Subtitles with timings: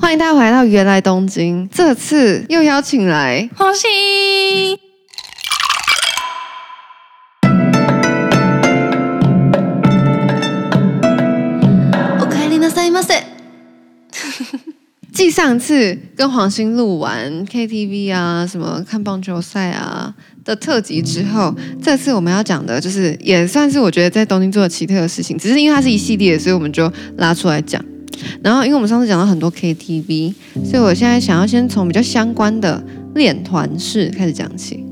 [0.00, 4.77] 欢迎大家回到芫来东京，这次又邀请来黄鑫。
[12.19, 13.23] おかえりなさいま せ。
[15.13, 20.15] 继上次跟黄鑫录完 KTV 啊，什么看棒球赛啊
[20.45, 21.53] 的特辑之后，
[21.83, 27.83] 这次我们要讲的就是也算是我觉得在东京做的奇特的事情，只是因为它是一系列，所以我们就拉出来讲。
[28.43, 30.33] 然后，因为我们上次讲到很多 KTV，
[30.63, 32.83] 所以我现在想要先从比较相关的
[33.15, 34.83] 练团式开始讲起。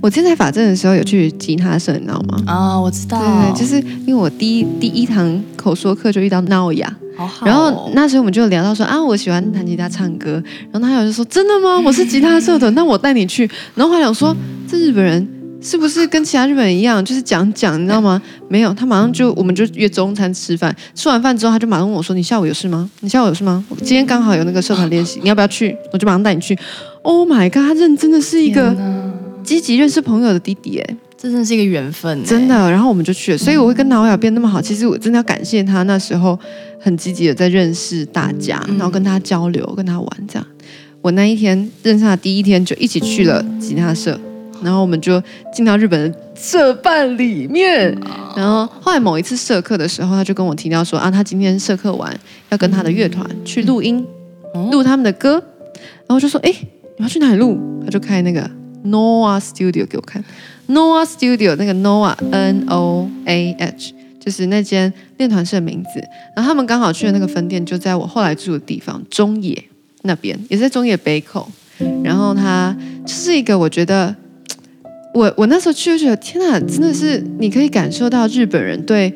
[0.00, 2.42] 我之前在法政的时候有去吉他社，你知道吗？
[2.46, 3.18] 啊，我知道。
[3.18, 7.48] 对，就是因为我第一第一堂口说课就遇到 Naoya，好好哦。
[7.48, 10.42] 然后那时候我们就聊到说啊，我喜欢弹吉他唱歌。
[10.70, 11.80] 然后他有就说真的吗？
[11.84, 13.48] 我是吉他社的，那我带你去。
[13.74, 14.36] 然后还想说
[14.68, 15.26] 这日本人。
[15.66, 18.22] 是不是跟其他日本人一样，就是讲讲，你知道吗？
[18.48, 20.72] 没有，他马上就，我们就约中餐吃饭。
[20.94, 22.88] 吃完饭之后，他就马上问我说：“你下午有事吗？
[23.00, 23.64] 你下午有事吗？
[23.68, 26.56] 我今天刚好有那个社团练习，你要不要去？”我就马上带你去。
[27.02, 28.76] Oh my god，他认真的是一个
[29.42, 32.70] 积极认识朋友的弟弟，哎，这真的是一个缘分，真的。
[32.70, 34.62] 然后我们就去了，所以我会跟老雅变那么好。
[34.62, 36.38] 其实我真的要感谢他那时候
[36.80, 40.46] 很积极的在认识大家，然后跟他交流，跟他玩这样。
[41.02, 44.16] 我那一天认识他的第一天就一起去了吉他社。
[44.62, 47.96] 然后我们就进到日本的社办里面，
[48.36, 52.14] 然后后来某一次社课的时候，他就跟我提到说啊，他今天社课完
[52.50, 54.04] 要跟他的乐团去录音，
[54.70, 55.42] 录他们的歌，
[56.06, 56.54] 然后就说哎，
[56.98, 57.58] 你要去哪里录？
[57.84, 58.50] 他就开那个
[58.84, 60.22] Noah Studio 给我看
[60.68, 66.00] ，Noah Studio 那个 Noah N O A H 就是那间练团社的名字，
[66.34, 69.64] 然后他们刚好去的那个分店就在我后来住的地方中野
[70.02, 71.48] 那边，也是在中野北口，
[72.02, 74.14] 然后它就是一个我觉得。
[75.16, 79.10] 我我那时候去就觉得天哪，真的是你可以感受到日本人对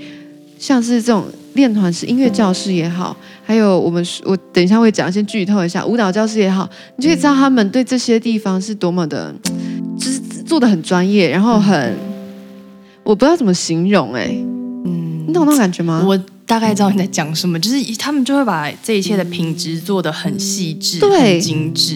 [0.58, 9.34] 像是这种练团式、音乐教室也好，还有我们我等一下会讲，先剧透一下舞蹈教室也好，你就可以知道他们对这些地方是多么的，
[9.98, 11.94] 就是做的很专业，然后很
[13.02, 14.44] 我不知道怎么形容哎、欸，
[14.86, 16.02] 嗯，你懂那种感觉吗？
[16.08, 21.94] 我大概知道你在讲什么，就是他们就会把这一切的品质做得很细致、对，很精致。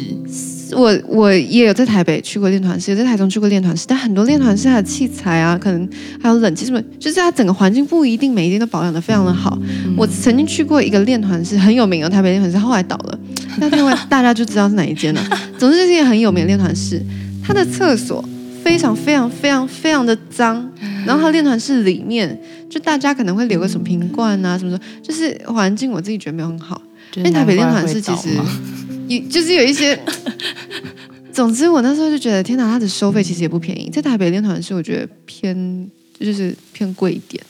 [0.73, 5.89] 我我也有在台北去过练团室，有在台中去过练团室，但很多练团室它的器材啊，可能
[6.21, 9.59] 还有冷气什么，就是它整个环境不一定每一天都保养的非常的好。
[9.63, 13.19] 嗯、我曾经去过一个练团室，很有名的台北练团室，后来倒了，
[13.59, 15.23] 那另外大家就知道是哪一间了。
[15.59, 17.03] 总之，这是一个很有名的练团室，
[17.43, 18.25] 它的厕所
[18.63, 20.71] 非常非常非常非常的脏，
[21.07, 22.39] 然后它练团室里面
[22.71, 26.81] 就大家可能会留个什么瓶罐啊什么什么，就是环境我自己觉得没有很好。
[27.17, 28.31] 因为台北练团室其实。
[29.19, 29.99] 有就是有一些，
[31.33, 37.43] 总之我那时候就觉得天哪，它的收费其实也不便宜，在台北练团是我觉得偏就是偏贵一点。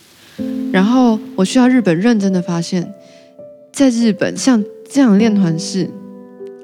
[0.72, 2.92] 然后我去到日本，认真的发现，
[3.72, 5.88] 在日本像这样练团是，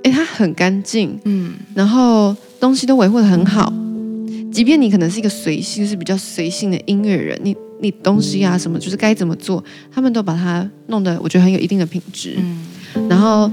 [0.03, 3.72] 哎，它很干净，嗯，然后东西都维护的很好，
[4.53, 9.62] 即便你可能是一个随性，就是比较随性的音乐人，你你东西啊什么，就是该怎么做，
[9.93, 13.50] 他们都把它弄得我觉得很有一定的品质，嗯，然后。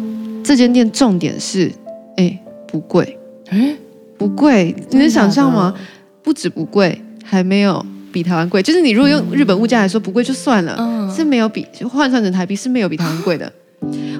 [0.47, 1.69] 这间店重点是，
[2.15, 3.19] 哎，不贵，
[3.49, 3.75] 哎，
[4.17, 5.73] 不贵，你能想象吗？
[6.23, 8.63] 不止不贵，还没有比台湾贵。
[8.63, 13.51] 就是你如果用日本物价来说，不贵就算了，嗯、是没有比换算成台币是没有比台湾贵的。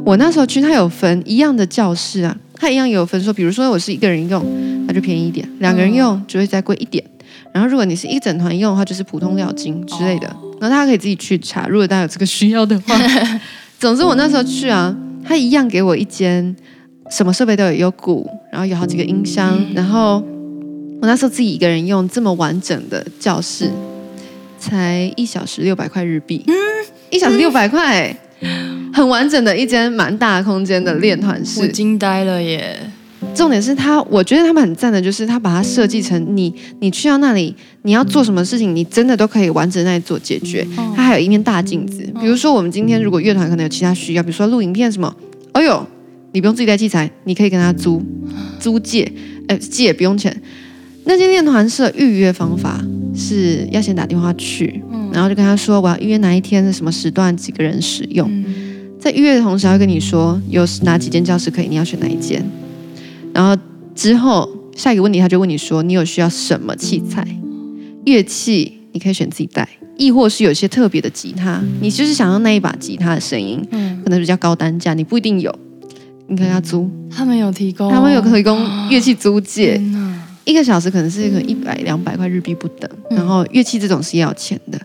[0.04, 4.46] 我那时候去，它有分一样的教室啊，它一样也有分说，比如说我是一个人用，
[4.86, 7.02] 那就便宜一点；两个人用就会再贵一点。
[7.54, 10.28] 然后如果你是一整团用的话，就是普通料金之类的。
[10.60, 12.96] 然后大家可以自己去查，如果大家有这个需要的话。
[13.80, 14.94] 总之我那时候去啊。
[15.28, 16.56] 他一样给我一间，
[17.12, 20.24] 什么设备都有，有鼓，然后有好几个音箱，然后
[21.02, 23.70] 我那时候自己一个人用这么完整的教室，
[24.58, 26.56] 才一小时六百块日币，嗯，
[27.10, 28.16] 一小时六百块，
[28.94, 32.80] 很完整的一间蛮大空间的练团室，我惊呆了耶！
[33.34, 40.66] 重点是他，我觉得他们很赞的，就是他把它设计成你，你去到那里，你要做什么事情，你真的都可以完整在那里做解决。
[40.96, 45.16] 它还有一面大镜子，比如说我们今天如果乐团可能有其他需要，比如说录影片什么，
[45.54, 45.86] 哎呦，
[46.32, 48.02] 你不用自己带器材，你可以跟他租，
[48.60, 49.12] 租借，
[49.48, 50.36] 哎，借也不用钱。
[51.06, 52.84] 那间练团社预约方法
[53.16, 58.30] 是要先打电话去，然后就跟他说我要预约哪一天的什么时段，几个人使用，
[59.00, 62.46] 在预约的同时，还会跟你说有哪几间教室可以，你要选哪一间。
[63.38, 63.56] 然后
[63.94, 67.24] 之后下一个问题，他就问你说：“你有需要什么器材？
[68.04, 75.56] 乐器你可以选自己带，亦或是有些特别的吉他，你就是想要那一把吉他的声音，嗯，可能比较高单价，你不一定有，
[76.26, 76.90] 你可以要租。
[77.12, 79.80] 他们有提供，他们有提供乐器租借，
[80.44, 82.90] 一个小时可能是一个一百两百块日币不等。
[83.12, 84.82] 然后乐器这种是要钱的，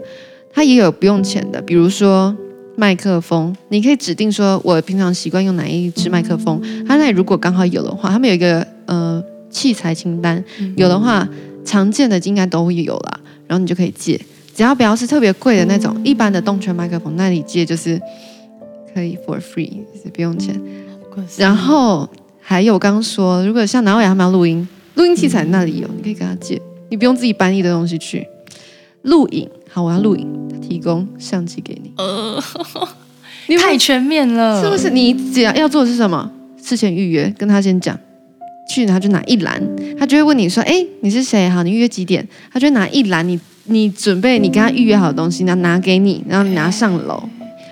[0.52, 2.36] 它也有不用钱的，比如说
[2.76, 6.60] 麦克风，你可以指定说，我平常习惯用哪一支麦克风。
[6.86, 10.42] 他那里如果刚好有的话，他们有一个呃器材清单，
[10.76, 11.28] 有的话
[11.64, 14.20] 常见的应该都会有啦，然后你就可以借，
[14.54, 18.00] 只要不要是特别贵的那种，一般的动圈麦克风那里借就是
[18.94, 20.60] 可以 for free，就是不用钱。
[21.36, 22.08] 然后
[22.40, 28.26] 还有刚刚说，如果像南欧雅他们要录音，录音器材那里有，你可以跟他借，你不用自己搬一堆东西去。
[29.02, 29.48] 录影。
[29.74, 31.90] 好，我要录影，他提供相机给你。
[31.96, 32.38] 呃，
[33.46, 34.90] 你太全面了，是不是？
[34.90, 36.30] 你只要要做的是什么？
[36.62, 37.98] 事前预约，跟他先讲，
[38.68, 39.62] 去然后就拿一栏，
[39.98, 41.48] 他就会问你说：“哎，你是谁？
[41.48, 47.22] 好，你预约几点？”他就会拿一栏，你你准备你跟他预约好的东西，然后拿给你，然后你拿上楼，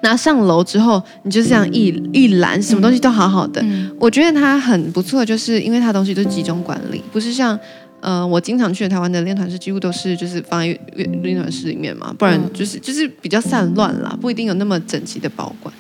[0.03, 3.61] 拿上楼之后，你就这样一一栏，什么东西都好好的。
[3.63, 7.61] 嗯、我觉得他很不错，就是因为他东西都集中管理，不是像。
[8.01, 15.75] 呃，我经常去的台湾的练团室，几乎都是就是放在练团室里面嘛，不然就是就是比较散乱啦，不一定有那么整齐的保管。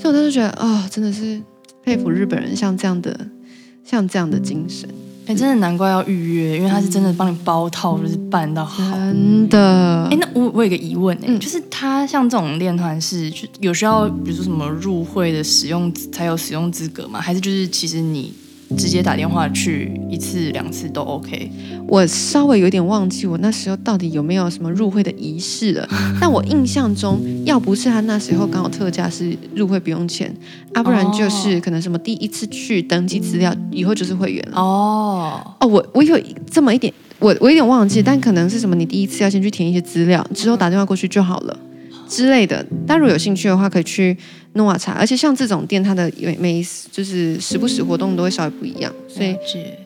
[0.00, 1.40] 所以我当时觉得，哦，真的是
[1.82, 3.18] 佩服日本人像这样的
[3.84, 4.88] 像这样的精神。
[5.26, 8.94] 哎，真的难怪要预约，因为他是真的帮你包套，就是办到好。
[8.94, 10.06] 真的。
[10.08, 17.20] 哎，那我我有个疑问，哎、嗯，就是他像这种练团是，就有需要比如说什么入会的使用才有使用资格吗？
[17.20, 18.32] 还是就是其实你？
[18.76, 21.50] 直接打电话去一次两次都 OK。
[21.88, 25.88] 我稍微有点忘记我那时候到底有没有什么入会的仪式了，
[26.20, 30.34] 但我印象中要不是他那时候刚好特价是入会不用钱，
[30.74, 34.58] 啊，不然就是可能什么第一次去登记资料以后就是会员了。
[34.58, 36.18] 哦哦，我我有
[36.50, 41.56] 这么一点，我我有点忘记，但可能是什么你第一次要先去填一些资料，之后打电话过去就好了。
[42.08, 44.16] 之类的，大家如果有兴趣的话，可以去
[44.54, 44.92] Noa 查。
[44.92, 49.36] 而且像这种店，它的每每就是时不时活动都会稍微不一样，所以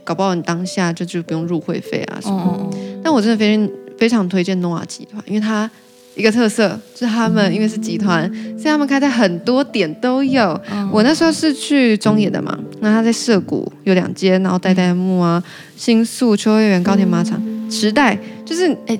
[0.04, 2.70] 搞不好你当下就就不用入会费啊什么。
[3.02, 5.70] 但我真的非常非常推荐 Noa 集团，因为它
[6.14, 10.60] 一个特色就是他们因为是集团，所以他们开在很多点都有。
[10.92, 15.42] 我那时候是去中野的嘛，那他在涩谷有两间，然后代代木啊、
[15.76, 17.40] 新宿、秋叶原、高田马场、
[17.70, 18.98] 池袋，就是哎。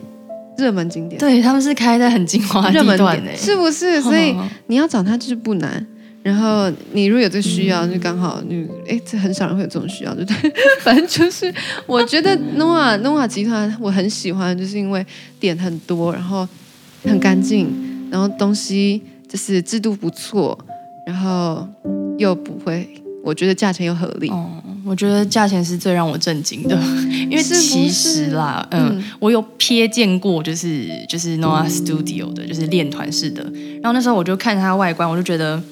[0.56, 4.00] 热门景点，对，他们是开在很精华的地段诶，是不是？
[4.02, 4.34] 所以
[4.66, 5.86] 你要找他就是不难。
[6.22, 10.52] 然后你如果有这需要，就刚好你哎，这很少人会有这种需要，对不对？
[10.82, 11.50] 反正就是
[11.86, 15.04] 我觉得 Noa Noa 集团我很喜欢，就是因为
[15.38, 16.46] 点很多，然后
[17.04, 17.72] 很干净，
[18.10, 20.58] 然后东西就是制度不错，
[21.06, 21.66] 然后
[22.18, 22.86] 又不会，
[23.24, 24.28] 我觉得价钱又合理。
[24.28, 26.76] 哦我觉得价钱是最让我震惊的，
[27.28, 33.42] 因为其实啦，是是嗯，嗯我有瞥见过，就是就是 Noa Studio 的，就是练团式的。
[33.82, 35.62] 然后那时候我就看它外观，我就觉得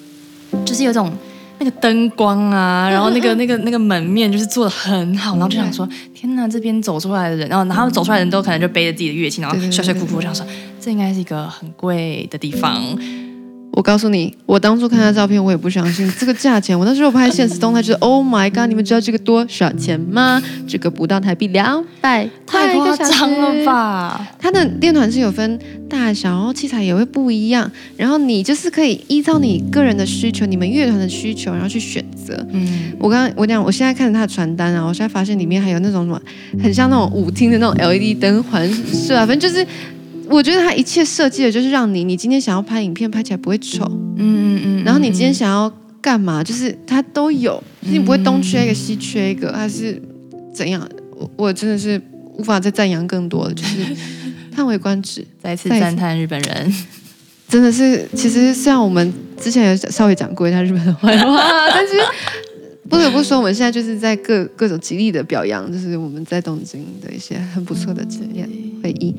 [0.65, 1.13] 就是有种
[1.59, 10.47] 那个灯光啊，然后那个那个那个门面就是做的很好，然后就想说，天哪，这边走出来的人，然后然后走出来的人都可能就背着自己的乐器，然后帅帅酷酷，我想说
[10.81, 12.83] 这应该是一个很贵的地方。
[13.73, 16.77] 我告诉你，我当初看他照片，我也不相信这个价钱。
[16.77, 18.67] 我那时候拍现实动态，就是 Oh my God！
[18.67, 20.43] 你们知道这个多少钱吗？
[20.67, 24.29] 这个不到台币两百块，太夸张了吧？
[24.37, 27.71] 他的电团是有分大小，然后器材也会不一样。
[27.97, 32.45] 然后你就是可以依照你个人的需求，你们乐团的需求，然后去选择。
[32.51, 36.21] 嗯，我刚刚我讲，我现在看着他的传单啊，我现在发现里面还有那种什么，
[36.61, 39.25] 很像那种舞厅的那种 LED 灯环，是啊？
[39.25, 39.65] 反正就是。
[40.29, 43.85] 我觉得他一切设计的就是让你，你今天想要拍影片，拍起来不会丑，
[44.17, 50.01] 嗯嗯嗯，然后你今天想要干嘛，就是他都有，你不会东缺一个西缺一个，还是
[50.55, 50.87] 怎样？
[51.17, 52.01] 我我真的是
[52.37, 53.85] 无法再赞扬更多了，就是
[54.55, 56.75] 叹为观止， 再次赞叹日本人，
[57.49, 61.39] 真的是，其实虽然我们之前有稍微讲过一下日本的坏话，
[61.73, 61.95] 但是。
[62.91, 68.49] 不得不说，我们现在就是在各各种极力的表扬，就是我们在东京的一些很不错的经验
[68.83, 69.15] 回忆。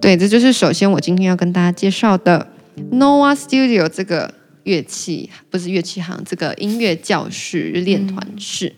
[0.00, 2.46] 对，这就是首先我今天要跟大家介绍的
[2.90, 4.32] Noa Studio 这个
[4.64, 8.74] 乐器，不是乐器行，这个音乐教室练团室。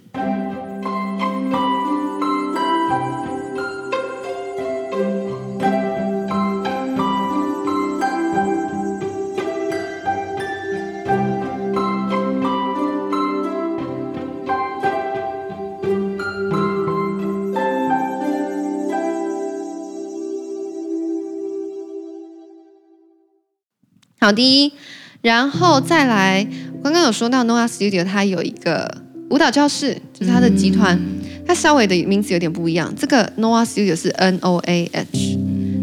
[24.24, 24.72] 好的，
[25.20, 26.48] 然后再来，
[26.82, 30.98] 刚刚有说到 Noa Studio，它有一个舞蹈教室，就是它的集团，
[31.46, 32.90] 它稍微的名字有点不一样。
[32.96, 35.38] 这个 Noa Studio 是 N O A H，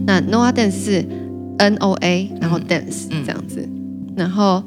[0.08, 1.06] 那 Noah Dance 是
[1.60, 3.70] N O A，然后 Dance 这样子。
[4.18, 4.64] 然后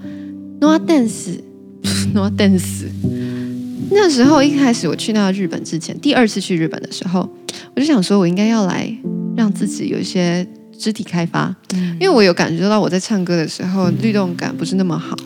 [0.61, 2.85] Noah Dance，Noah Dance
[3.91, 7.29] 那时候一开始我去到日本之前，第二次去日本的时候，
[7.75, 8.97] 我就想说，我应该要来
[9.37, 10.47] 让自己有一些。
[10.79, 11.55] 肢体开发，
[11.99, 15.17] 因为我有感觉到我在唱歌的时候律动感不是那么好，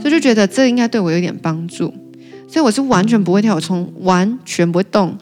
[0.00, 1.92] 所以就觉得这应该对我有点帮助，
[2.48, 5.16] 所以我是完全不会跳，我从完全不会动，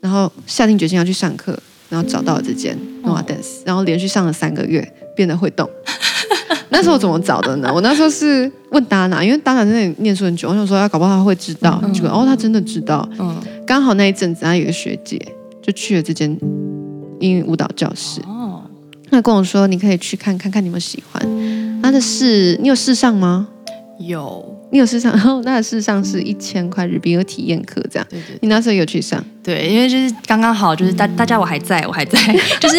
[0.00, 1.58] 然后下定决心要去上课，
[1.88, 5.68] 然后找到了这间 Noa Dance，然后连续上了三个月，变得会动。
[6.70, 7.70] 那时候怎么找的呢？
[7.74, 13.06] 我那时候是问 Dana，因为 Dana 在那里念书很久，我想说要搞不好他会知道，结果哦，他真的知道，
[13.66, 15.20] 刚好那一阵子他有一个学姐
[15.60, 16.34] 就去了这间
[17.20, 18.22] 英语舞蹈教室。
[19.12, 21.22] 他跟我说：“你可以去看看看，你们喜欢。”
[21.82, 23.46] 他的试，你有试上吗？
[23.98, 25.12] 有，你有试上。
[25.14, 28.06] 然后他的试上是一千块日币，有体验课这样。
[28.08, 28.38] 对对。
[28.40, 29.22] 你那时候有去上？
[29.44, 32.18] 对，因为就是刚刚好，就是大大家我还在我还在，
[32.58, 32.78] 就是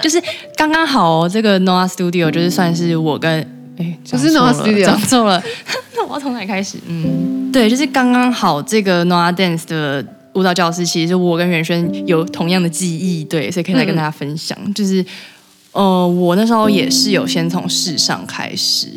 [0.00, 0.22] 就是
[0.56, 3.40] 刚刚好这个 Noa Studio 就是算是我跟
[3.76, 5.42] 哎，不是 Noa Studio，讲错了。
[5.96, 6.78] 那我要从哪里开始？
[6.86, 10.04] 嗯，对，就是刚刚好这个 Noa Dance 的
[10.34, 15.04] 舞蹈教室，其实我跟元轩有同样的记忆，对，所以可以来跟大家分享，嗯、就是。
[15.74, 18.88] 呃，我那时候也是有先从试上开始，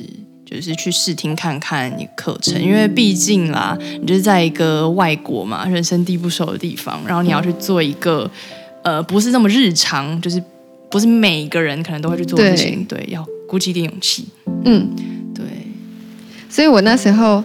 [0.46, 8.30] 就是去试听看看你课程，因为毕竟啦，你就是在一个外国嘛，人生地不熟的地方，然后你要去做一个
[8.84, 10.42] 呃，不是那么日常，就是
[10.90, 14.26] 不是每一个人可能都会去做的事情，对，对，要鼓起一点勇气，
[14.64, 14.90] 嗯，
[15.36, 15.44] 对，
[16.50, 17.44] 所以我那时候。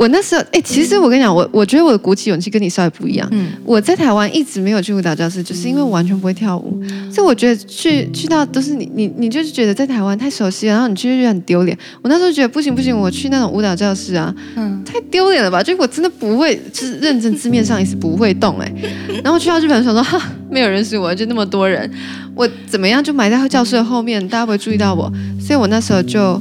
[0.00, 3.28] 我那时候，哎、欸，其实我跟你讲，我我觉得我的鼓起勇气跟你稍微不一样。
[3.32, 11.76] 嗯，我在台湾一直没有去舞蹈教室，就是因为我完全不会跳舞，所以我觉得去去到都是你你你就是觉得在台湾太熟悉了，然后你去就觉得很丢脸。
[12.00, 15.62] 我那时候觉得不行不行，我去那种舞蹈教室啊，嗯，太丢脸了吧？
[15.62, 19.20] 就我真的不会，就是认真字面上也是不会动哎、欸。
[19.22, 21.90] 然后去到日本的时候说，哈，没有人认识我，就那么多人，
[22.34, 26.40] 我怎么样就埋在教室的后面，大家不会注意到我，所以我那时候就。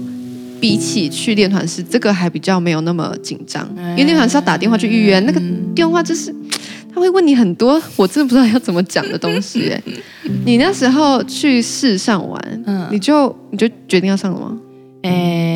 [0.60, 5.42] 比起去练团是，这个还比较没有那么紧张，因为练团是要打电话去预约，那个
[5.74, 6.34] 电话就是
[6.94, 9.70] 他会问你很多，我真的不知道要怎么讲的东西。
[9.70, 9.82] 哎，
[10.46, 14.58] 你那时候去试上完，你就你就决定要上了吗？
[15.04, 15.49] 诶。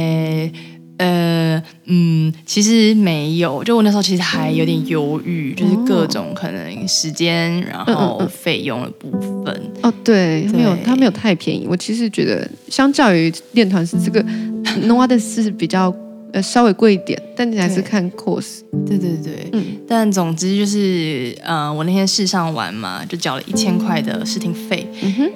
[1.74, 9.12] 呃嗯，其实没有，就我那时候其实还有点犹豫，就是各种可能时间，然后费用的部
[9.44, 9.62] 分。
[9.82, 11.68] 哦，对，没有，它没有太便宜。
[11.70, 14.24] 我其实觉得，相较于练团是这个
[14.88, 15.94] Noa 的是比较
[16.32, 18.62] 呃稍微贵一点，但你还是看 course。
[18.88, 19.64] 对对对，嗯。
[19.86, 24.88] 但总之就是，呃，我那天试上完嘛，就缴了一千块的试听费。
[25.02, 25.30] 嗯哼。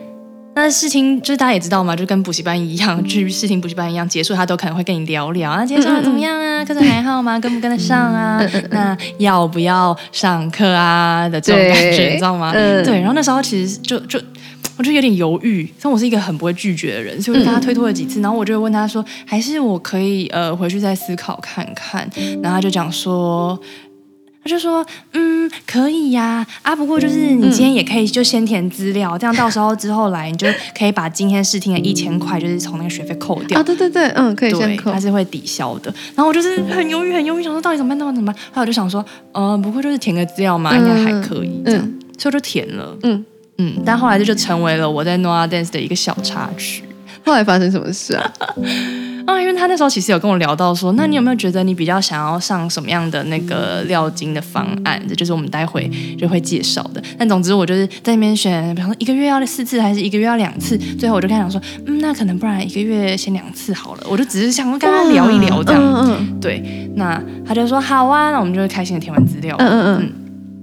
[0.58, 6.66] 那试听就是大家也知道嘛，就跟补习班一样，去试听补习班一样，结束他都可能会跟你聊聊啊，今天上的怎么样啊？
[6.66, 7.40] 课程还好吗？
[7.40, 8.42] 跟不跟得上啊？
[8.72, 11.30] 那要不要上课啊？
[11.30, 12.52] 的这种感觉，你知道吗？
[12.52, 13.00] 对。
[13.00, 14.20] 然后那时候其实就就
[14.78, 18.20] 我就有点犹豫，但我是一个很不会拒绝的人，所以我就跟他推脱了几次。
[18.22, 22.10] 然后我就问他说，还是我可以呃回去再思考看看。
[22.42, 23.60] 然后他就讲说。
[24.48, 33.60] 他就说，嗯，可以呀，啊，不过就是你今天也可以就先填资料，这样到时候之后来，你就可以把今天试听的一千块，就是从那个学费扣掉。
[33.60, 35.94] 啊，对对对，嗯，可以先扣，它是会抵消的。
[36.16, 38.42] 然后我就是很犹豫，很犹豫，想说到底怎么办，到底怎么办？
[38.54, 41.82] 后来我就想说，呃，不过就是填个资料嘛，应该还可以，这样，
[42.18, 42.98] 所以我就填了。
[43.04, 43.26] 嗯
[43.58, 46.84] 嗯，但后来这就成为了我在 Noa Dance 的一个小插曲。
[47.26, 48.34] 后来发生什么事啊？
[49.28, 55.02] 啊，因为他那时候其实有跟我聊到说，那你有没有觉得你比较想要上什么样的那个料金的方案？
[55.06, 57.04] 这就是我们待会就会介绍的。
[57.18, 60.78] 但总之我就是在那边选，比方说一个月要四次还是一个月要两次？
[60.98, 64.04] 最后我就跟他讲说，嗯，那可能不然一个月先两次好了。
[64.10, 65.84] 我就只是想跟他聊一聊这样。
[65.84, 66.40] 嗯嗯。
[66.40, 69.58] 对，那他就说好啊，那我们就会开心的填完资料。
[69.60, 70.14] 嗯嗯嗯。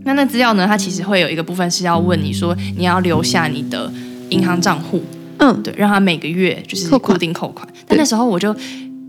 [0.05, 0.67] 那那资料呢？
[0.67, 3.93] 他其实会有一个部分是要问你说，你要留下你的
[4.31, 5.03] 银行账户。
[5.45, 8.55] 嗯，对，让他每个月就是固定扣款，但那时候我就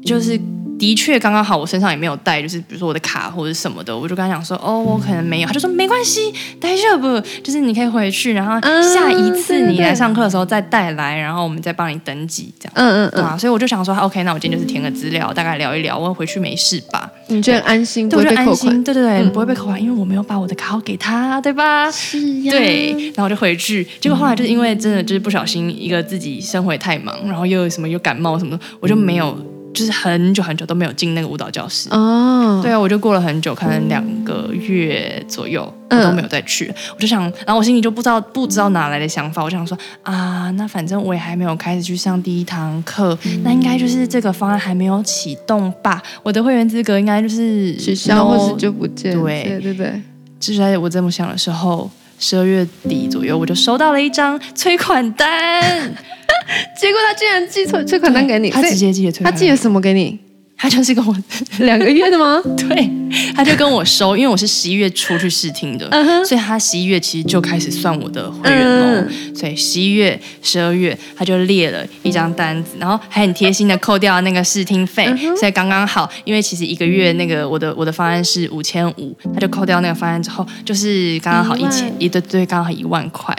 [0.04, 0.40] 就是。
[0.78, 17.10] 的确，刚刚好，我身上也没有带，就是比如说我的卡或者什么的，我就跟他讲说，哦，我可能没有，他就说没关系，大丈夫，就是你可以回去，然后下一次你来上课的时候再带来，然后我们再帮你登记，这样，嗯嗯嗯，啊，所以我就想说，OK，那我今天就是填个资料，大概聊一聊，我回去没事吧？
[17.28, 21.90] 你觉得安心，对，我就安心，对对对，不会被扣款，因为我没有把我的卡号给他，对吧？
[21.90, 29.36] 是呀，对，然后我就回去，结果后来就是因为真的就是不小心一个自己生活太忙，然后又有什么又感冒什么的，我就没有。
[29.76, 36.74] 就是很久很久都没有进那个舞蹈教室哦，对啊，我就过了很久，可能两个月左右，我都没有再去。
[36.96, 46.02] 我就想，然后我心里就不知道不知道哪来的想法，我就想说啊，那反正我也还没有开始去上第一堂课，那应该就是这个方案还没有启动吧？
[46.24, 50.02] 我的会员资格应该就是取消或是就不见，对对对
[50.40, 51.90] 就是在我这么想的时候，
[52.20, 55.62] 十二月底左右，我就收到了一张催款单。
[56.80, 59.34] 结果他竟然寄错催款单给你，他直接寄了催款单。
[59.34, 60.20] 他寄了什么给你？
[60.58, 61.16] 他就是跟我
[61.60, 62.42] 两个月的吗？
[62.58, 62.90] 对，
[63.36, 66.26] 他就跟我收，因为我是十一月初去试听的，uh.
[66.26, 69.08] 所以他十一月其实就开始算我的会员喽。
[69.08, 69.38] Uh.
[69.38, 75.36] 所以十一月、十二月他就列了一张单子，然后还很贴心的扣掉那个试听费，uh.
[75.36, 76.10] 所以刚刚好。
[76.24, 83.36] 因为其实一个月那个我的我的方案是五千五，他就扣掉那个方案之后，就是刚刚好一千一对对，刚刚好一万块。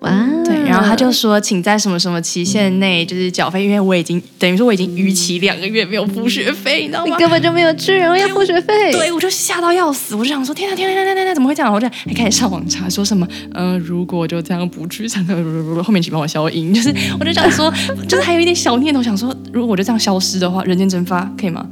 [0.00, 0.10] 哇，
[0.44, 7.06] 对，然后他就说，请在什么什么期限内就是缴费，因为我已经等于说我已经逾期两个月没有付学费，你知道吗？
[7.06, 8.92] 你根本就没有去，然后要付学费。
[8.92, 11.72] 对，我就吓到要死，我就想说，天哪，天哪，天哪，天哪，怎么会这样？
[11.72, 17.72] 我就还开始上网查，说什么，嗯、呃，如果就这样不去，才能后面请帮我消音，就是我就想说，
[18.06, 21.66] 就是还有一点小念头，想说，如果我就这样消失的话，人间蒸发可以吗？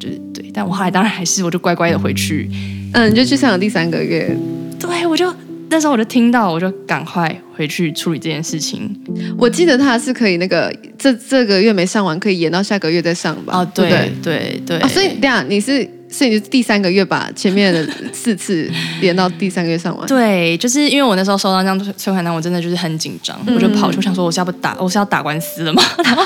[0.00, 2.50] 就是对，但我后来当然还是，我就乖乖的回去，
[2.94, 4.36] 嗯，你就去上了第三个月，
[4.80, 5.32] 对我就。
[5.70, 8.90] 那时候我就听到，我就赶快回去处理这件事情。
[9.36, 13.58] 我记得他是可以那个这这个月没上完，可以延到下个月再上吧？
[13.58, 14.88] 哦，对对对，对、哦。
[14.88, 18.70] 所以这样你是，所以你是第三个月把前面的四次
[19.02, 20.04] 延到第三个月上完？
[20.08, 25.82] 对，就是因为我那时候收到那张催款单，我真的就是很紧张，嗯、我就跑去想说，我是要不打，我是要打官司了嘛？
[26.02, 26.24] 然后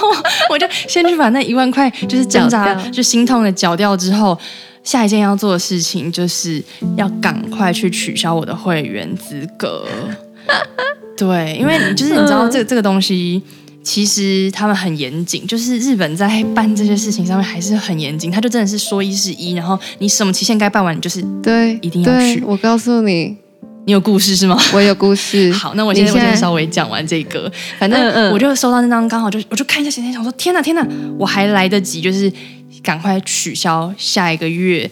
[0.51, 4.39] 我就先去把那一万块就是挣扎，就心痛的缴掉之后。
[4.83, 6.63] 下一件要做的事情就是
[6.97, 9.87] 要赶快去取消我的会员资格。
[11.17, 13.41] 对，因为就是你知道这个、这个东西，
[13.85, 18.29] 其实他们很严谨，就是日本在办这些事情上面还是很严谨。
[18.31, 22.43] 他就真的是说一是一，然后你什么期限该办完，你就是对，一定要去。
[22.45, 23.37] 我告诉你，
[23.85, 24.59] 你有故事是吗？
[24.75, 25.53] 我有故事。
[25.55, 27.51] 好，那我现在我先稍微讲完这个。
[27.79, 30.85] 反正我就收到那张，刚好就我就看一下时间，想说天哪天哪，
[31.19, 32.33] 我还来得及，就是。
[32.83, 34.91] 赶快取消下一个月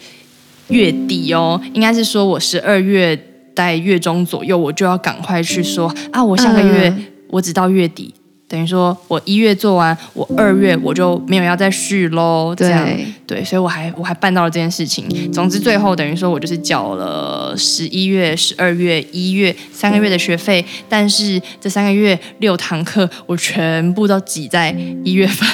[0.69, 3.19] 月底哦，应该是说我十二月
[3.55, 6.95] 在月中左右，我就要赶快去说啊，我下个月
[7.29, 12.55] 我只到月底，嗯、等于说我一月做完，我二月我就没有要再续喽。
[12.57, 15.31] 这样对，对，所以我还我还办到了这件事情。
[15.33, 24.71] 总之最后等于说我就是缴了十一月、十二月、一月三个月的学费，但是这三个月六堂课我全部都挤在
[25.05, 25.49] 一月份。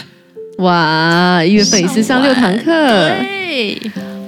[0.58, 2.64] 哇，一月份一次上六堂课。
[2.64, 3.78] 对，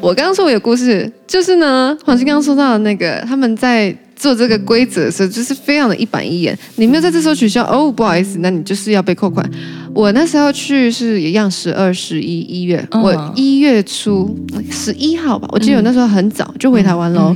[0.00, 6.56] 我刚刚说我有故事，就是呢，黄金刚刚说到的那个，他们在做这个规则的时候，就是非常的一板一眼。
[6.76, 9.48] 你没有在这时候取消，哦，不好意思，那你就是要被扣款。
[9.94, 14.36] 我那时候去是一样，十二、十一、一月，我一月初
[14.70, 17.34] 十一号吧，我记得我那时候很早就回台湾喽。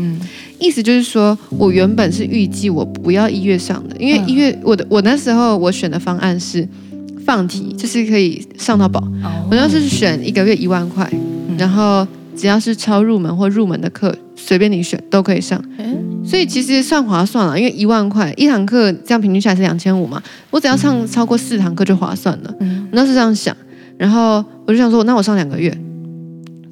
[0.58, 6.68] 意思就是说我原本是预计我不要一月上的，因为一月我的我那时候我选的方案是。
[7.24, 9.00] 放题就是可以上到饱。
[9.00, 9.50] Oh.
[9.50, 11.10] 我要是选一个月一万块，
[11.58, 12.06] 然后
[12.36, 15.62] 只要是超入门或入门的课，随便你选都可以上。
[16.24, 20.22] 所以其实算划算了，因为一万块一堂课，这样平均下来是两千五嘛。
[20.50, 22.54] 我只要上超过四堂课就划算了。
[22.60, 23.56] 我那是这样想，
[23.98, 25.76] 然后我就想说，那我上两个月。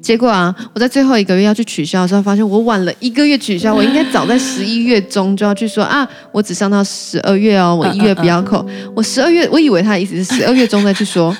[0.01, 3.73] 结果啊，我在最后一个月要去取消的时候，发现我晚了一个月取消。
[3.73, 8.65] 我应该早在十一月中就要去说啊，我只上到十二月哦，我一月不要扣。
[8.95, 11.35] 我十二月，我以为他的意思是十二月中再去说，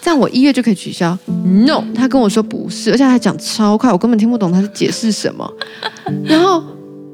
[0.00, 1.16] 这样我一月就可以取消。
[1.26, 5.46] No，他跟我说不是，而且他还讲超快，我根本听不懂他是解释什么。
[6.24, 6.64] 然后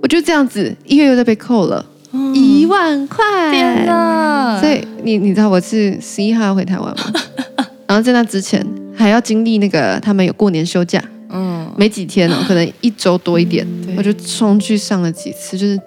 [0.01, 1.85] 我就这样子，一月又在被扣了
[2.33, 3.25] 一万块。
[3.51, 4.61] 天哪！
[4.61, 7.13] 所以你你知道我是十一号要回台湾吗？
[7.89, 8.65] 然后在那之前。
[8.97, 15.79] 还要经历那个，他们有过年休假，嗯，没几天哦， 可能一周多一点，我就冲去上了几次，就是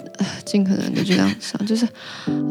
[0.46, 1.86] 尽可能的就这样上，就是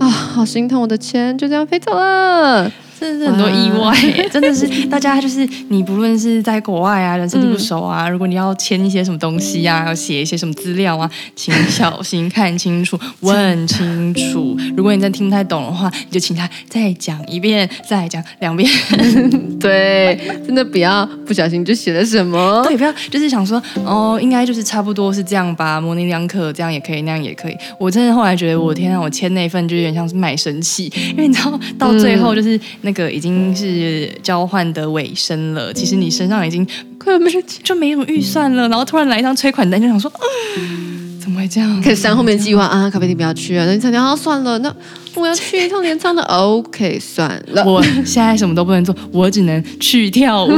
[0.01, 2.71] 啊，好心痛我的钱就这样飞走了。
[2.99, 3.95] 真的是很多意外，
[4.31, 14.57] 真的是大家就是你不论是在国外啊， 人生地不熟啊，嗯，如果你要签一些什么东西啊，要写一些什么资料啊，请小心看清楚， 问清楚。
[14.77, 18.69] 如果你真听不太懂的话，你就请他再讲一遍，再讲两遍。
[19.61, 27.57] 对，真的不要不小心就写了什么，对，不要就是想说哦，应该就是差不多是这样吧，模棱两可，这样也可以，那样也可以。
[27.79, 32.59] 我真的后来觉得，我天啊，我签那份就有点像是卖身契，因为你知道到最后就是。
[32.87, 36.64] 那个已经是交换的尾声了，其实你身上已经
[36.96, 37.29] 快没
[37.64, 40.09] 就没什么预算了，然后突然来一张催款单，就想说，
[40.57, 41.83] 嗯，怎么会这样？
[41.83, 44.72] 可以删后面计划啊，咖啡厅不要去啊，那你参加啊，算了，那
[45.16, 50.53] 我要去一趟镰仓的， OK，算了，我现在什么都不能做，我只能去跳舞，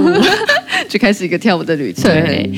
[0.86, 2.04] 就开始一个跳舞的旅程。
[2.04, 2.50] 对，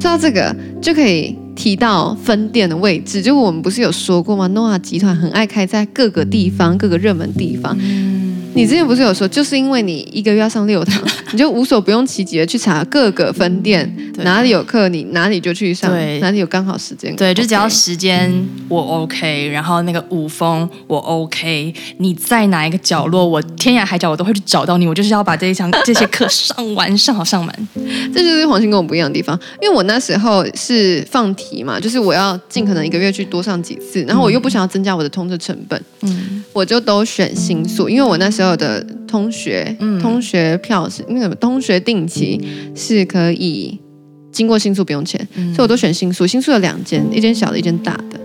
[0.00, 4.46] 说到这个就可以提到分店的位置，就我们不是有说过吗？
[4.48, 7.76] 诺亚集团很爱开在各个地方，各个热门地方。
[7.80, 8.15] 嗯
[8.56, 16.18] 你之前不是有说，就是因为你一个月要上六堂，你就无所不用其极的去查各个分店哪里有课，你哪里就去上，对。
[16.20, 18.32] 哪里有刚好时间，对，就只要时间
[18.68, 27.68] 我 OK，然后那个舞风我 OK，你在哪一个角落，我天涯海角我都会去找到你，我就是要把这一场 这些课上完，上好上满。
[28.14, 42.40] 这就是黄鑫跟我不一样的地方，因为我那时候是放题嘛，就是我要尽可能一个月去多上几次，然后我又不想要增加我的通识成本，嗯，我就都选新宿，因为我那时候的通学，嗯，通学票是那个通学定期
[42.74, 43.78] 是可以
[44.30, 46.26] 经过新宿不用钱，嗯，所以我都选新宿。
[46.26, 48.20] 新宿有两间，一间小的，一间大的。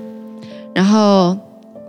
[0.74, 1.38] 然后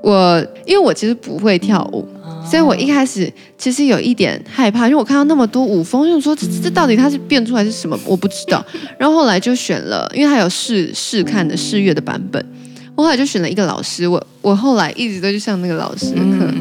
[0.02, 2.06] 我因为我其实不会跳舞。
[2.44, 7.96] 所以我一开始其实有一点害怕，因为我看到那么多舞风，就说这这到底它是变出来是什么？
[8.04, 8.64] 我不知道。
[8.98, 12.44] 然后后来就选了，因为它有试试看的试乐的版本，
[12.96, 14.08] 我后来就选了一个老师。
[14.08, 16.52] 我我后来一直都去上那个老师的课，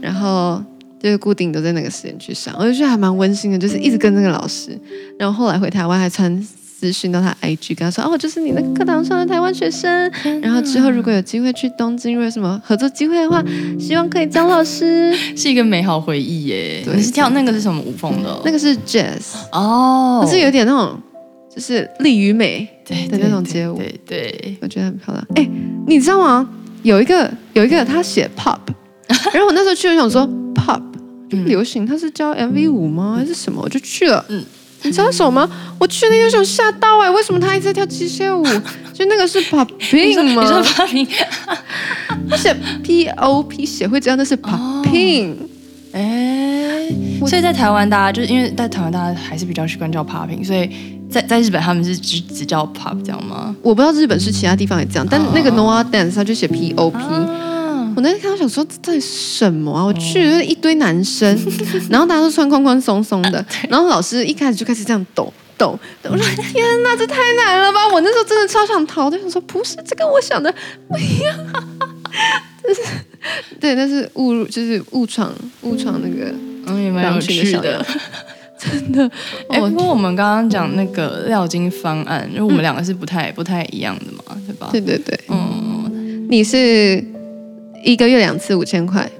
[0.00, 0.60] 然后
[1.02, 4.78] 就是固定都在那个时间去上，我就觉得还蛮温馨的，就是一直跟那个老师。
[5.18, 6.46] 然后后来回台湾还穿。
[6.80, 10.10] 咨询到他 IG，跟他说：“哦，我就是你那个课堂上的台湾学生。
[10.40, 13.44] 然后之后如果有机会去东京，如果有什么合作机会的话，
[13.78, 16.80] 希望可以当老师， 是一个美好回忆耶。
[16.82, 18.40] 对，你是跳那个是什么舞风的？
[18.46, 20.98] 那个是 Jazz 哦，可是有点那种
[21.54, 25.26] 就是力与美的那种街舞，对对，我觉得很漂亮。
[25.34, 25.46] 哎，
[25.86, 26.48] 你知道吗？
[26.82, 28.56] 有一个有一个他写 Pop，
[29.34, 30.80] 然后我那时候去我想说 Pop
[31.30, 33.16] 流行，他是教 MV 舞吗？
[33.18, 33.60] 还是什么？
[33.62, 34.44] 我就去了，嗯。”
[34.82, 35.50] 你知道什么吗？
[35.78, 37.10] 我去了有种吓到哎、欸！
[37.10, 38.42] 为什么他一直在跳机械舞？
[38.94, 40.42] 就那个是 popping 吗？
[40.42, 41.06] 你说 popping？
[42.30, 45.34] 他 写 P O P，写会知道那是 popping？
[45.92, 46.88] 哎，
[47.26, 50.70] 所以在台湾大家就是因为在台湾大家还是比较习惯叫 popping，所以
[51.10, 53.54] 在在日本他们是只只叫 pop 这样吗？
[53.60, 56.98] 我不知道日本是其他地方也这样，但那个 Noah Dance 他就写 P O P。
[57.96, 59.84] 我那天看到想说这到底是什么啊？
[59.84, 61.36] 我去了一堆男生，
[61.90, 67.88] 然后大家都穿宽宽松松的，然后老师一开始就开始这样抖抖，我说天哪，这太难了吧！
[67.92, 70.52] 我那时候真的超想逃就，想说不是这跟我想的
[70.88, 71.36] 不一样，
[72.62, 72.80] 就是
[73.60, 76.32] 对，但是误入就是误闯误闯那个
[76.66, 77.84] 嗯也蛮有趣的，
[78.58, 79.04] 真的。
[79.48, 84.68] 哎、欸，不过我们刚刚讲那个料金方案，因为我们两个是不太不太一样的嘛，对吧？
[84.72, 87.04] 对对对，嗯，你是。
[87.82, 89.10] 一个月两次五千块，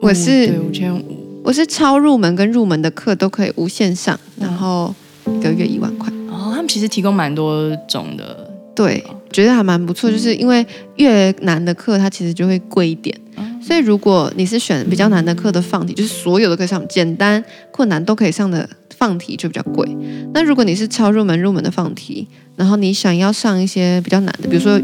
[0.00, 1.02] 我是五千五，
[1.44, 4.94] 我是超入门跟入门的课都可以无限上，然后
[5.26, 6.10] 一个月一万块。
[6.30, 10.10] 哦，他们其实提供蛮多种的，对，觉得还蛮不错。
[10.10, 13.14] 就是因为越难的课，它其实就会贵一点。
[13.62, 19.86] 所以如果你是选比较难的课的放题，就是所有的课上，简单、困难都可以上的放题就比较贵。
[20.32, 24.78] 那如果你是超入门入门的放题，然后你想要上一些比较难的，比如说，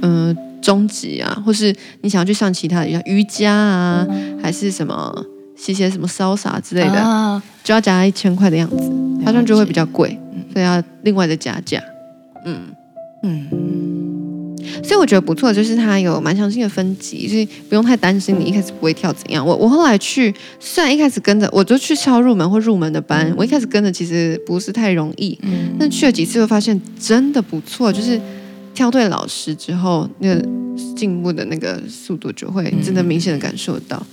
[0.00, 0.36] 嗯、呃。
[0.62, 4.06] 中级啊，或是你想要去上其他的，像瑜伽啊，
[4.40, 5.12] 还是什么
[5.66, 8.90] 一些什么潇洒之类的，啊、就要加一千块的样子，
[9.24, 10.16] 好像就会比较贵，
[10.52, 11.82] 所以要另外的加价。
[12.46, 12.60] 嗯
[13.24, 19.46] 嗯，所以我觉得不错，就是它有蛮详细的分级，所以不用太担心你一开始不会跳怎样。
[19.46, 25.38] 我我后来去，虽然一开始跟着，我就去超入门或入门的班，我一开始跟着其实不是太容易，
[25.78, 28.20] 但去了几次，会发现真的不错，就是。
[28.74, 30.48] 挑对老师之后，那个
[30.96, 33.96] 进步的那个速度就会真的明显的感受到。
[33.98, 34.06] 嗯、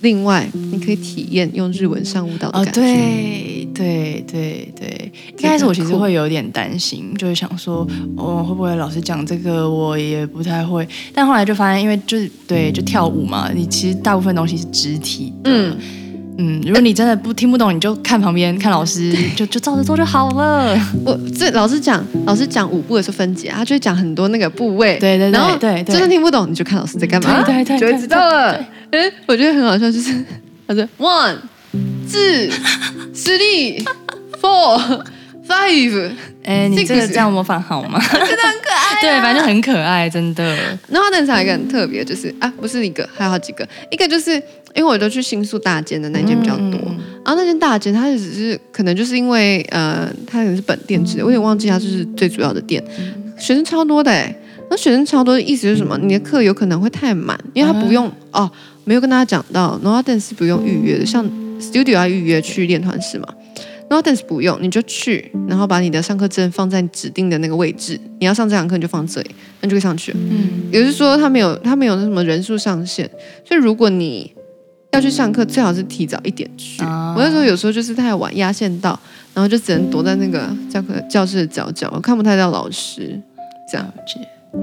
[0.00, 2.80] 另外，你可以体验用日文上舞蹈的感觉。
[2.80, 10.86] 哦、对对对对，一开始我其实会有点担心，就是想说，哦，会不会老师讲这个我也不太会？
[11.12, 15.50] 但后来就发现，因为就是对，就跳舞嘛，你其实大部分东西是肢体的。
[15.50, 15.76] 嗯。
[16.36, 20.76] 嗯，如果你真的不听不懂，你就看旁边看老师，就就照着做就好了。
[21.06, 24.98] 我这老师讲，老师讲舞步的时候分解，他就会讲很多那个部位。
[24.98, 28.52] 对对对，然后对，真的听不懂，你就看老师在干嘛，对对对，就会知道了。
[28.90, 30.12] 哎，我觉得很好笑，就是
[30.66, 31.36] 他说 one
[32.10, 32.50] two
[33.14, 33.84] three
[34.40, 35.04] four
[35.48, 36.10] five，
[36.42, 38.00] 哎，你这个这样模仿好吗？
[38.10, 40.56] 真的很可爱，对，反正就很可爱，真的。
[40.88, 44.42] 然后那场一个很特别，就是啊，不是一个，还有好几个，一个就是。
[44.74, 52.82] 因为我都去新宿大间的那间比较多，嗯、然后那间大间它只是可能就是因为呃，它可能是本店之类，我有点忘记它就是最主要的店，
[53.38, 54.34] 学生超多的哎，
[54.68, 55.96] 那学生超多的意思是什么？
[55.98, 58.50] 你的课有可能会太满，因为它不用、嗯、哦，
[58.82, 61.24] 没有跟大家讲到，Noah Dance 是不用预约的，像
[61.60, 63.28] Studio 要预约去练团室嘛
[63.90, 70.18] ，Noah Dance 不用，你就去，然后把你的上课证放在指定的那个位置，你要上这堂课你就放这里，那就可以上去了。
[70.20, 73.08] 嗯，也就是说他没有他没有那什么人数上限，
[73.44, 74.32] 所以如果你
[74.92, 76.82] 要去上课，最好是提早一点去。
[76.82, 78.98] 我那时候有时候就是太晚压线到，
[79.32, 83.20] 然后就只能躲在那个教课教室的角角，我看不太到老师
[83.70, 84.18] 这样子。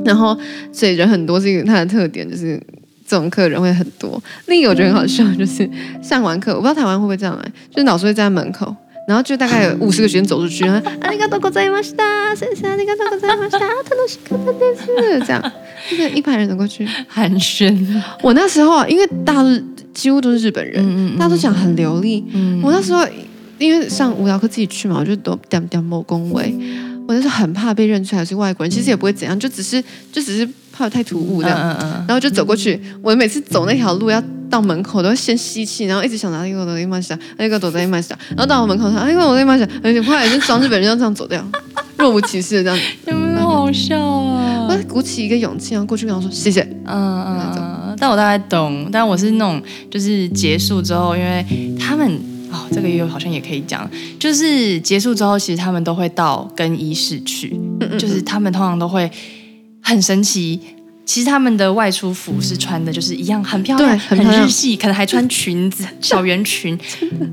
[0.05, 0.37] 然后
[0.71, 2.57] 所以人很多是一个它的特点，就是
[3.05, 4.21] 这种课人会很多。
[4.47, 5.69] 另一个我觉得很好笑，就是
[6.01, 8.73] 上完课，我不知道台湾会不会这样来，就是老师会站在门口，
[9.11, 11.81] 然后就大概有五十个学生走出去，然后啊，那个多国在吗？
[11.81, 13.43] 是的，谢谢那个多国在吗？
[13.43, 15.51] 是的，他都是看的电视，这样，
[15.91, 18.01] 就是一排人走过去寒暄。
[18.21, 19.49] 我那时候啊，因为大家都
[19.93, 22.23] 几乎都是日本人，嗯嗯大家都讲很流利。
[22.31, 23.05] 嗯、我那时候
[23.57, 26.55] 因为上舞蹈课自己去嘛，我就都点点某恭维。
[27.07, 30.47] 我就是很怕被认出来是外国人，其实也不会怎样，就只是就只是
[30.81, 32.79] 怕太突兀这样，嗯嗯嗯、然后就走过去。
[33.01, 41.45] 我每次走那条路要到门口，都要先吸气，然后一直想拿一个躲在马下，那个躲在马下，然后到我门口上，哎，我在马下，而且快，就装日本人就这样走掉，
[41.97, 44.67] 若无其事的这样，有没有好笑啊？
[44.67, 46.61] 我鼓起一个勇气，然后过去跟他说谢谢。
[46.85, 51.45] 嗯嗯，但我大概懂，但我是那种就是结束之后，因为
[51.79, 52.19] 他们。
[52.53, 53.89] 哦，这个也有好像也可以讲，
[54.19, 59.09] 就是结束之后，其实他们都会到更衣室去，嗯嗯就是他们通常都会
[59.81, 60.59] 很神奇，
[61.05, 66.77] 其实他们的外出服是穿的，就是一样很漂亮，很日系，可能还穿裙子、 小圆裙，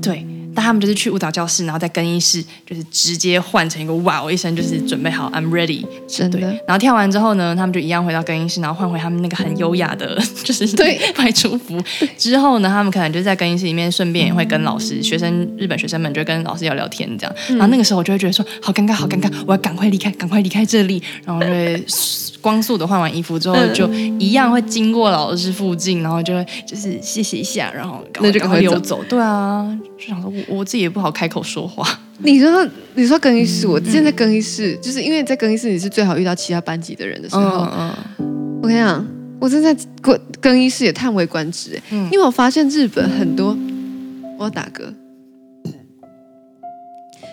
[0.01, 0.25] 对。
[0.55, 6.39] 但他们就是去舞蹈教室，然后在更衣室，就是直接换成一个哇哦一声，就是准备好，I'm ready，真的。
[6.39, 11.81] 对，然后跳完之后呢，他们就一样回到更衣室，然后换回他们那个很优雅的， 就是对外出服。
[12.17, 17.35] 之后呢，他们可能就在更衣室里面，顺便也会跟老师、学生、日本学生们就跟老师聊聊天，这样。
[17.49, 21.01] 然后那个时候我就会觉得说，好尴尬，好尴尬，我要赶快离开，赶快离开这里。
[21.25, 21.83] 然后就会
[22.41, 29.03] 光速的换完衣服之后，就一样会经过老师附近，然后就会就是谢谢一下，然后赶快赶快溜走。
[29.09, 30.59] 对啊，就想说我。
[30.59, 31.99] 我自己也不好开口说话。
[32.21, 37.41] 你说，你说更衣室，我之前在更衣室，嗯、就是因为在更衣室，你是最好遇到其他班级的人的时候。
[37.41, 39.07] 嗯嗯、我跟你讲，
[39.39, 43.57] 我正在更更衣室也叹为观止，嗯、因为我发现日本很多，
[44.37, 44.93] 我要打嗝。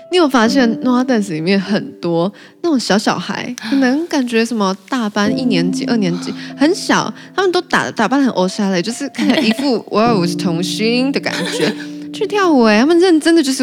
[0.09, 11.75] 你有发现 Noah Dance 里面很多那种小小孩，可能感觉什么大班一年级、二年级很小，他们都打打扮很欧沙嘞，就是看起来一副 我要我是童星的感觉。
[12.17, 13.63] 去跳舞哎，他们认真的就是，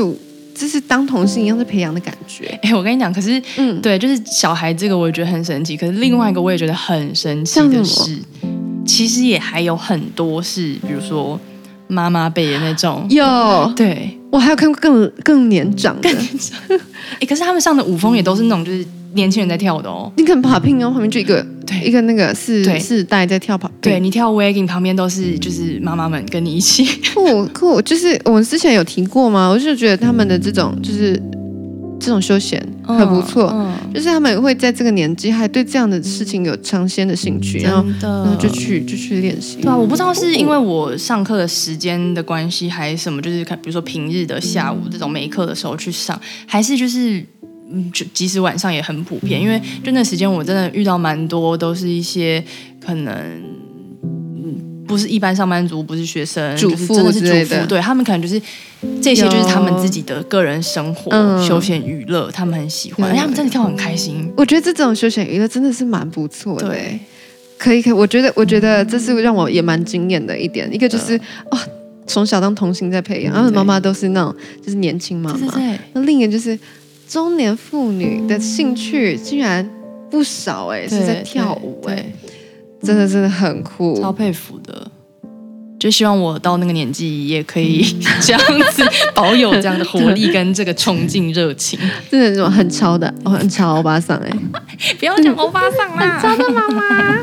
[0.53, 2.45] 就是当童星一样在培养的感觉。
[2.61, 5.75] 哎，我跟你讲，可是，嗯，对，就是小孩这个，我也觉得很神奇。
[5.75, 8.19] 可是另外一个，我也觉得很神奇的是，
[8.85, 11.39] 其实也还有很多是，比如说
[11.93, 13.05] 妈妈辈的那种。
[13.09, 16.09] 有，对，我还有看过更更年长的。
[17.19, 18.83] 哎，可是他们上的舞风也都是那种，就是。
[19.15, 26.83] 年轻人在跳的哦，你可能 popping 哦，旁边就一个，对，一个那个四四代在跳 popping，对，你跳 wagging 旁边都是就是妈妈们跟你一起。
[27.13, 29.47] 酷酷，就是我们之前有提过吗？
[29.47, 31.21] 我就觉得他们的这种就是
[32.03, 39.61] 这种休闲很不错，嗯嗯、就是他们会在这个年纪还对这样的事情有尝鲜的兴趣，然后然后就去就去练习。
[39.61, 47.25] 对啊，我不知道是因为我上课的时间的关系，还是什么，就是看比如说平日的下午这种没课的时候去上，还是就是。
[47.75, 52.43] 嗯，就即使晚上也很普遍，因为就那时间我真的遇到蛮多，都是一些
[52.79, 53.41] 可能嗯
[54.87, 58.41] 不是一般上班族，不是学生，主妇真的是主妇，对他们可能就是
[59.01, 64.31] 这些就是他们自己的个人生活、嗯、休闲娱乐，他们很喜欢，而且他们真的跳很开心。
[64.37, 66.99] 我觉得这种休闲娱乐真的是蛮不错的，对，
[67.57, 71.19] 可以可以，我觉得我觉得这是让我也蛮惊艳的一点，一个就是
[71.51, 71.57] 哦，
[72.07, 76.57] 从小当童星在培养，然后妈妈都是那种就是年轻妈妈，那另一个就是。
[77.05, 79.69] 中年妇女的兴趣竟然
[80.09, 82.13] 不少哎、欸，是在跳舞哎、欸，
[82.83, 84.91] 真的真的很酷，超佩服的。
[85.79, 87.83] 就希望我到那个年纪也可以
[88.21, 88.41] 这样
[88.71, 88.81] 子
[89.13, 91.77] 保有这样的活力跟这个冲劲热情，
[92.09, 94.29] 真的是种很超的，很超欧巴桑哎，
[94.97, 97.21] 不要讲欧巴桑啦，很潮的妈妈。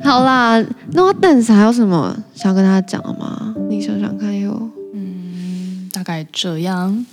[0.02, 3.54] 好啦，那我 dance 还有什么想跟大家讲的吗？
[3.68, 4.70] 你想想看哟。
[4.94, 7.04] 嗯，大概这样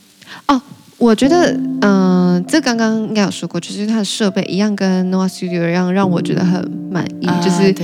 [0.48, 0.62] 哦。
[1.04, 7.26] 我觉得，嗯、呃，这刚刚应该有说过，就是它的设备一样，跟 Noah Studio 一样，让我觉得很满意。
[7.28, 7.76] 啊、就是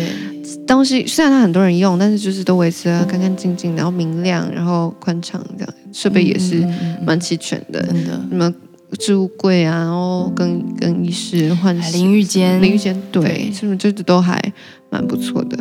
[0.65, 6.65] 东西虽然它很多人用，但是就是都维持得干干净净，然后明亮，然后宽敞，这样设备也是
[7.05, 7.85] 蛮齐全的。
[7.87, 8.53] 真的，什么
[8.97, 14.41] 置物柜啊，然后更更衣室、换淋浴间、淋浴间，对，是不是这都还
[14.89, 15.57] 蛮不错的？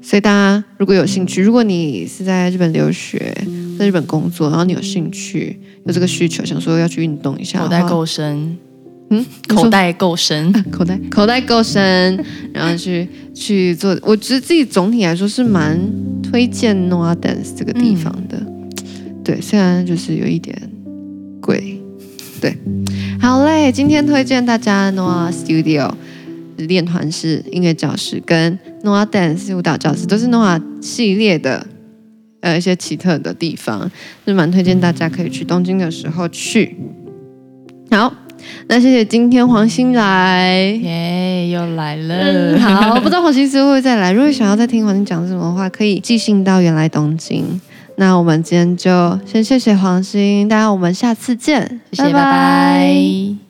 [0.00, 3.36] 所以大家如果有兴趣，如果你是在日本留学，
[3.78, 8.56] 在日本工作，然后你有兴趣，有这个需求，想说要去运动一下，口袋够深，
[9.10, 15.78] 嗯，口袋够深，口袋口袋够深，然后去去做，我觉得自己总体来说是蛮
[16.22, 20.56] 推荐 Noah Dance 这个地方的，嗯、对，虽然就是有一点
[21.40, 21.80] 贵，
[22.40, 22.56] 对，
[23.20, 25.92] 好嘞，今天推荐大家 Noah Studio。
[26.56, 31.66] 练团式、音乐教室跟 Noah Dance 舞蹈教室都是 Noah 系列的，
[32.46, 33.90] 呃，一些奇特的地方，
[34.24, 36.76] 就蛮推荐大家可以去东京的时候去。
[37.90, 38.12] 好，
[38.68, 42.14] 那谢谢今天黄馨来，耶，又来了。
[42.14, 44.12] 嗯、好，不知道黄馨是会不会再来？
[44.12, 47.60] 如果想要再听黄馨讲什么的话，可以寄信到原来东京。
[47.96, 52.20] 那我们今天就先谢谢黄馨，大家我们下次见，谢谢，拜拜。
[52.20, 53.45] 拜拜。